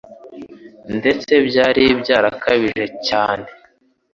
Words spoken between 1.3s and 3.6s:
byari byarakabije cyane;